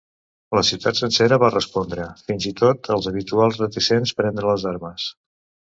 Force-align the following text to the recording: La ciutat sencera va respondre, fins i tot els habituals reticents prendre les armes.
La 0.59 0.63
ciutat 0.69 1.01
sencera 1.01 1.37
va 1.43 1.51
respondre, 1.53 2.07
fins 2.31 2.49
i 2.53 2.57
tot 2.63 2.91
els 2.97 3.13
habituals 3.13 3.63
reticents 3.65 4.19
prendre 4.23 4.53
les 4.55 4.69
armes. 4.77 5.09